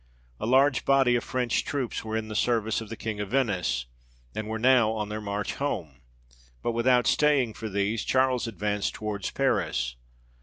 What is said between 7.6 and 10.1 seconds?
these, Charles advanced towards Paris.